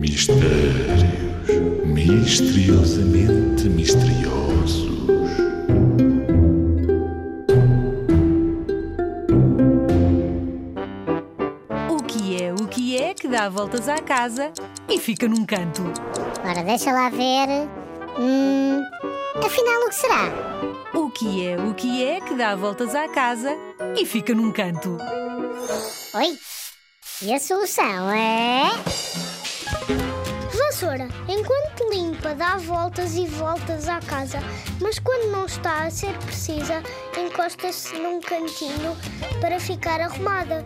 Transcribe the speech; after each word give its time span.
Mistérios 0.00 1.02
misteriosamente 1.84 3.68
misteriosos. 3.68 4.88
O 11.90 12.02
que 12.04 12.42
é 12.42 12.50
o 12.54 12.66
que 12.66 12.96
é 12.96 13.12
que 13.12 13.28
dá 13.28 13.50
voltas 13.50 13.90
à 13.90 13.98
casa 13.98 14.50
e 14.88 14.98
fica 14.98 15.28
num 15.28 15.44
canto? 15.44 15.82
Ora, 16.42 16.62
deixa 16.62 16.92
lá 16.92 17.10
ver. 17.10 17.68
Hum, 18.18 18.82
afinal, 19.44 19.82
o 19.82 19.88
que 19.90 19.94
será? 19.94 20.32
O 20.94 21.10
que 21.10 21.46
é 21.46 21.58
o 21.58 21.74
que 21.74 22.02
é 22.06 22.22
que 22.22 22.34
dá 22.36 22.56
voltas 22.56 22.94
à 22.94 23.06
casa 23.06 23.54
e 23.98 24.06
fica 24.06 24.34
num 24.34 24.50
canto? 24.50 24.96
Oi? 26.14 26.38
E 27.20 27.34
a 27.34 27.38
solução 27.38 28.10
é. 28.10 29.39
Vassoura, 30.80 31.08
enquanto 31.28 31.90
limpa, 31.92 32.34
dá 32.34 32.56
voltas 32.56 33.14
e 33.14 33.26
voltas 33.26 33.86
à 33.86 34.00
casa, 34.00 34.38
mas 34.80 34.98
quando 34.98 35.30
não 35.30 35.44
está 35.44 35.84
a 35.84 35.90
ser 35.90 36.16
precisa, 36.20 36.82
encosta-se 37.18 37.98
num 37.98 38.18
cantinho 38.18 38.96
para 39.42 39.60
ficar 39.60 40.00
arrumada. 40.00 40.64